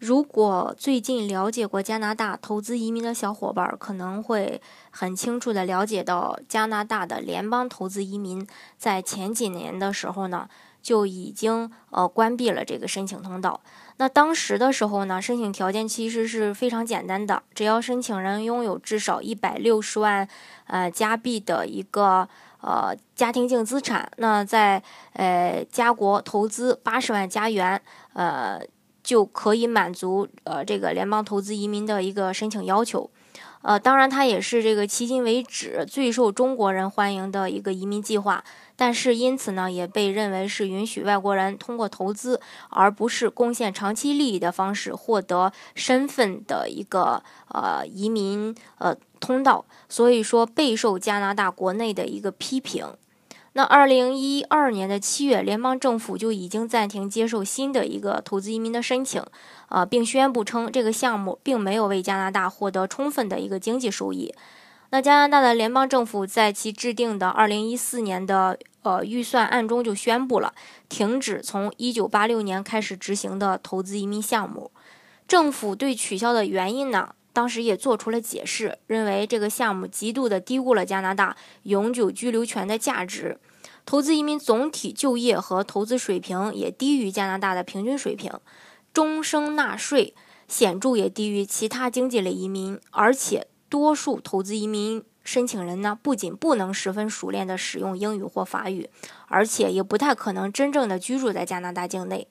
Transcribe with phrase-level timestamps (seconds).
[0.00, 4.58] 如果最近了解过加拿大投资移民的小伙伴，可能会
[4.90, 8.46] 很清楚的了解到，加拿大的联邦投资移民
[8.78, 10.48] 在前几年的时候呢，
[10.80, 13.60] 就已经呃关闭了这个申请通道。
[13.98, 20.26] 那当时的时候呢，申请条件其实是非常简单的，只要申请人拥有至少一百六十万
[20.64, 22.26] 呃加币的一个
[22.62, 24.82] 呃家庭净资产，那在
[25.12, 27.82] 呃加国投资八十万加元，
[28.14, 28.62] 呃。
[29.10, 33.10] 就可以满足呃这个联邦投资移民的一个申请要求，
[33.62, 38.44] 呃，当然它也是这个迄今为止最受中国人欢迎的一个移民计划，
[38.76, 52.86] 但是因此呢，也被认为是允许外国人通过投资而不是贡献长期利益的方式获得身份的一个呃移民呃通道，所以说备受加拿大国内的一个批评。
[53.52, 59.20] 那二零一二年的七月，联邦政府就已经暂停接受新的一个投资移民的申请，
[59.68, 64.32] 呃，并宣布称这个项目并没有为加拿大获得充分的一个经济收益。
[64.90, 70.54] 那加拿大的联邦政府在其制定的二零一四年的呃预算案中就宣布了
[70.88, 74.70] 停止从一九八六年开始执行的投资移民项目。
[75.26, 77.14] 政府对取消的原因呢？
[77.32, 83.38] 当时也做出了解释，认为这个项目极度的低估了加拿大永久居留权的价值，
[83.86, 88.32] 投资移民总体就业和投资水平也低于加拿大的平均水平，
[88.92, 90.14] 终生纳税
[90.48, 98.90] 显著也低于其他经济类移民，而且多数投资移民申请人呢，不仅不能十分熟练的使用英语或法语，
[99.28, 102.26] 而且也不太可能真正的居住在加拿大境内。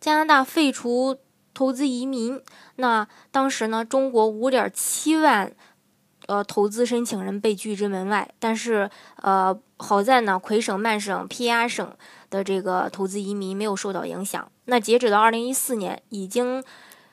[0.00, 1.18] 加拿大废除。
[1.54, 2.42] 投资移民，
[2.76, 5.50] 那当时呢，中国五点七万，
[6.26, 8.28] 呃，投资申请人被拒之门外。
[8.38, 8.90] 但是，
[9.22, 11.96] 呃，好在呢，魁省、曼省、皮亚省
[12.28, 14.50] 的这个投资移民没有受到影响。
[14.64, 16.62] 那截止到二零一四年，已经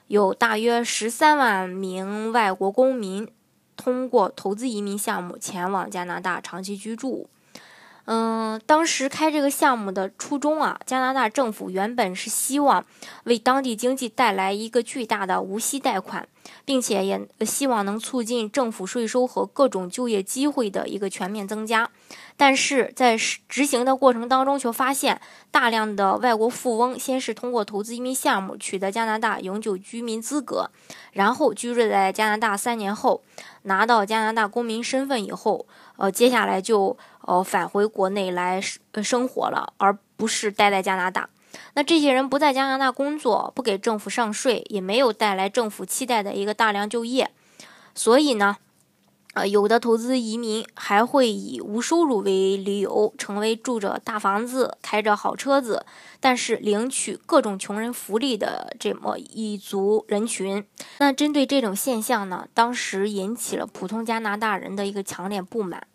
[0.08, 3.28] 有大约十三万名外国公民
[3.78, 7.30] 通过投资移民项目前往加拿大长期居住。
[8.06, 12.84] 嗯，当时开这个项目的初衷啊，加拿大政府原本是希望
[13.26, 16.28] 为当地经济带来一个巨大的无息贷款，
[16.66, 21.90] 并且也希望能促进政府税收和各种就业机会的一个全面增加。
[22.38, 23.16] 但是在
[23.48, 25.22] 执行的过程当中，却发现
[25.52, 30.72] 大量的外国富翁先是通过投资移民项目取得加拿大永久居民资格，
[31.12, 33.22] 然后居住在加拿大三年后，
[33.64, 38.60] 拿到加拿大公民身份以后，呃，接下来就呃返回国内来
[39.04, 41.30] 生活了，而不是待在加拿大。
[41.74, 47.32] 那这些人不在加拿大工作，不给政府上税，也没有带来政府期待的一个大量就业，
[47.96, 48.58] 所以呢。
[49.34, 55.86] 呃，有的投资移民还会以无收入为理由，成为住着大房子、开着好车子，
[56.20, 60.66] 但是领取各种穷人福利的这么一族人群。
[60.98, 65.88] 那针对这种现象呢，当时引起了普通加拿大人的一个强烈不满。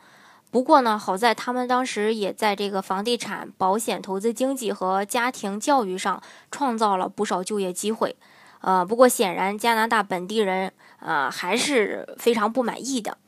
[0.51, 8.17] 不过呢，好在他们当时也在这个房地产、保险、投资经济和家庭教育上创造了不少就业机会。
[8.61, 13.19] 呃，不过显然加拿大本地人呃还是非常不满意的。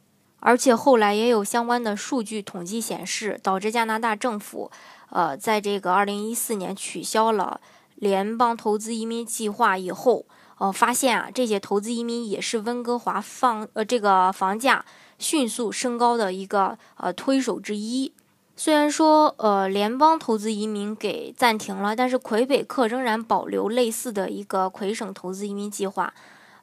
[0.40, 4.70] 而且后来也有相关的数据统计显示，导致加拿大政府，
[5.10, 7.60] 呃，在这个二零一四年取消了
[7.96, 10.24] 联邦投资移民计划以后，
[10.58, 14.84] 呃，发现啊，这些投资移民也是温哥华放呃这个房价
[15.18, 18.12] 迅速升高的一个呃推手之一。
[18.56, 26.12] 虽然说呃联邦投资移民给暂停了，但是魁北克仍然保留类似的一个魁省投资移民计划。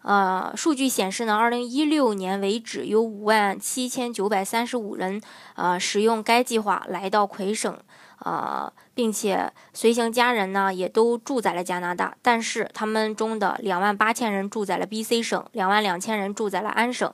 [0.02, 5.20] 呃，数据显示呢，二零一六年为止，有五万七千九百三十五人，
[5.56, 7.76] 呃，使用该计划来到魁省，
[8.20, 12.16] 呃，并且随行家人呢也都住在了加拿大。
[12.22, 17.12] 但是他们中的两万八千人住在了 B.C 省，两万两千人住在了安省，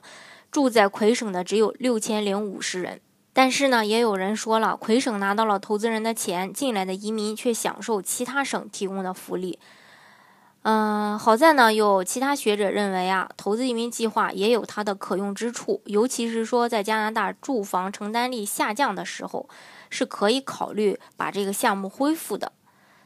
[0.52, 3.00] 住在魁省的只有六千零五十人。
[3.32, 9.58] 但是呢，也有人说了，魁省拿到了投资人的钱，进来的移民却享受其他省提供的福利。
[10.64, 19.48] 嗯，好在呢，有其他学者认为啊，投资移民计划也有它的可用之处，尤其是说在加拿大住房承担力下降的时候，
[19.88, 22.52] 是可以考虑把这个项目恢复的。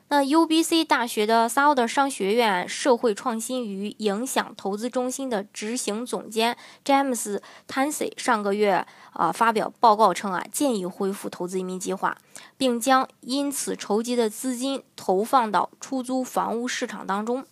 [0.09, 12.17] 那 UBC 大学的 s a u d e r 商学院社会创新与影响投资中心的执行总监 James Tansey 上个月啊发表报告称啊，建议恢复投资移民计划，
[12.57, 17.45] 并将因此筹集的资金投放到出租房屋市场当中。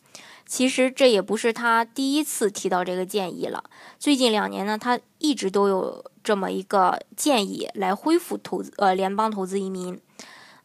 [0.47, 3.65] 其实这也不是他第一次提到这个建议了，
[3.99, 9.99] 最近两年呢，他一直都有这么一个建议来恢复投资呃联邦投资移民。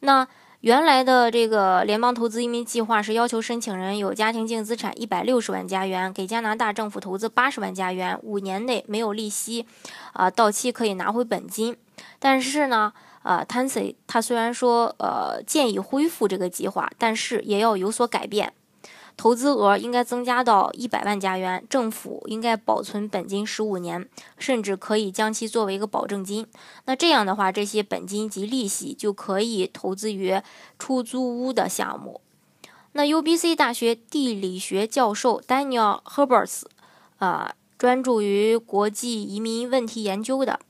[0.02, 0.28] 那
[0.62, 9.66] 原来的这个联邦投资移民计划是要求申请人有家庭净资产一百六十万加元，给加拿大政府投资八十万加元，五年内没有利息，
[10.12, 11.78] 啊，到期可以拿回本金。
[12.20, 12.92] 但是呢，
[13.24, 18.52] 呃，Tansy 他虽然说呃建议恢复这个计划，但是也要有所改变。
[19.20, 24.08] 投资额应该增加到一百万加元，政府应该保存本金十五年，
[24.38, 26.48] 甚至可以将其作为一个保证金。
[26.86, 30.42] 那这样的话，这些本金及利息就可以投资于
[30.80, 32.22] 出租屋的项目。
[32.94, 36.62] 那 UBC 大学地理学教授 Daniel Herberts，
[37.18, 40.62] 啊，专注于国际移民问题研究的。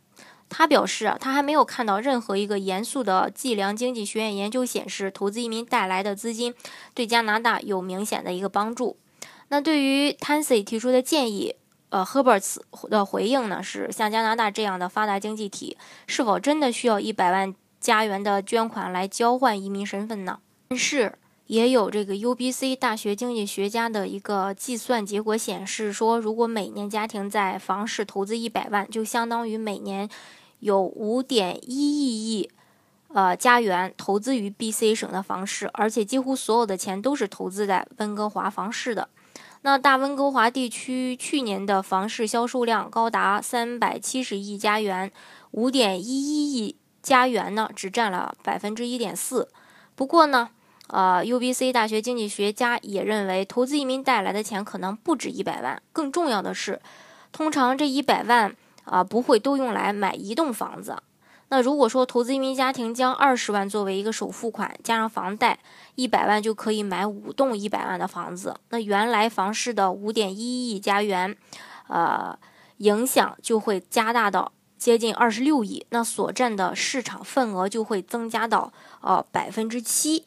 [0.49, 6.53] 他表示，他还没有看到任何一个严肃的计量经济学院研究显示，投资移民带来的资金
[6.93, 8.97] 对加拿大有明显的一个帮助。
[9.49, 11.55] 那对于 Tansy 提出的建议，
[11.89, 12.57] 呃，Herberts
[12.89, 20.39] 的回应呢是，像加拿大这样的发达经济体，是否真的需要一百万加元的捐款来交换移民身份呢？
[20.69, 21.17] 但是
[21.49, 30.07] 也有这个 UBC 大学经济学家的一个计算结果显示说，如果每年家庭在房市投资一百万，就相当于每年。
[30.59, 32.49] 有五点一亿亿，
[33.13, 39.07] 呃，加元投资于 BC 省的房市，而且几乎所有的钱都是投资在温哥华房市的。
[39.61, 45.09] 那大温哥华地区去年的房市销售量高达三百七十亿加元，
[45.51, 49.47] 五点一一亿加元呢，只占了百分之一点四。
[49.95, 50.49] 不过呢，
[50.89, 55.81] 呃，UBC 大学经济学家也认为，投资移民带来的钱可能不止一百万。
[55.91, 56.79] 更重要的是，
[57.31, 58.55] 通常这一百万。
[58.85, 60.97] 啊，不会都用来买一栋房子。
[61.49, 65.59] 那如果说投资移民家庭将二十万作为一个首付款，加上房贷
[65.93, 68.55] 一百万，就可以买五栋一百万的房子。
[68.69, 71.37] 那原来房市的五点一亿加元，
[71.87, 72.35] 呃，
[72.77, 80.25] 影响就会加大到接近二十六亿，那所占的市场份额就会增加到呃百分之七。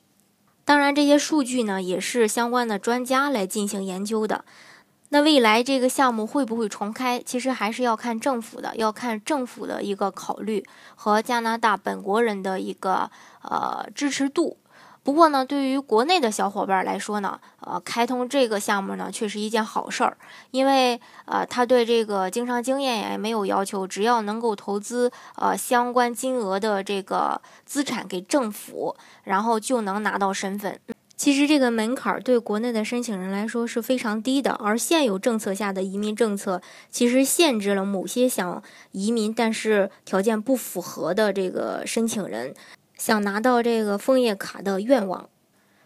[0.72, 4.42] 当然，这些数据呢，也是相关的专家来进行研究的。
[5.10, 7.22] 那未来这个项目会不会重开？
[7.26, 10.64] 其实还是要看政府的，要看政府的一个考虑
[10.94, 13.10] 和加拿大本国人的一个
[13.42, 14.56] 呃支持度。
[15.04, 20.16] 不过呢，对于国内的小伙伴来说呢，呃，开通这个项目呢，却是一件好事儿，
[20.52, 28.94] 因为呃，他对这个经商经验也没有要求，只要能够投资呃相关金额的这个资产给政府，
[29.24, 30.78] 然后就能拿到身份。
[31.16, 36.60] 其实这个门槛儿对国内的申请人来说是非常低的，而现有政策下的移民政策
[36.90, 38.60] 其实限制了某些想
[38.90, 42.52] 移民但是条件不符合的这个申请人
[43.02, 45.28] 想拿到这个枫叶卡的愿望。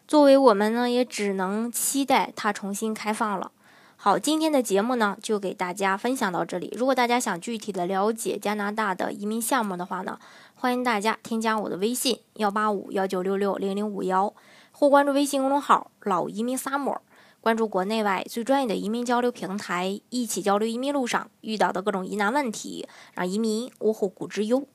[0.06, 3.52] 作为我们呢，也只能期待它重新开放了。
[3.96, 6.74] 好，今天的节目呢就给大家分享到这里。
[6.76, 10.18] 如果大家想具体的了解加拿大的移民项目的话呢，
[10.56, 14.34] 欢迎大家添加我的微信幺八五幺九六六零零五幺。
[14.72, 16.98] 或关注微信公众号“老移民 summer”，
[17.40, 24.68] 关注国内外最专业的移民交流平台，一起交流移民路上遇到的各种疑难问题，让移民无后顾之忧。